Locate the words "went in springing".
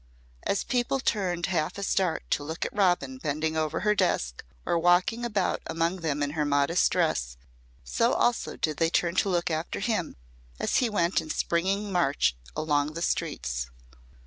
10.89-11.91